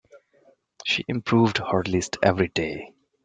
[0.83, 2.95] She improved her list every day.